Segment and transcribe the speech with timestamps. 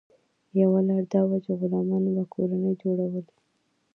[0.61, 3.23] یوه لار دا وه چې غلامانو به کورنۍ جوړولې.